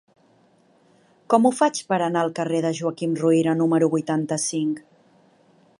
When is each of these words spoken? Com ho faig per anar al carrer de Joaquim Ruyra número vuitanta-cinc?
Com 1.33 1.45
ho 1.45 1.51
faig 1.59 1.81
per 1.91 1.99
anar 2.05 2.23
al 2.25 2.33
carrer 2.41 2.63
de 2.67 2.73
Joaquim 2.79 3.15
Ruyra 3.21 3.55
número 3.61 3.91
vuitanta-cinc? 3.95 4.83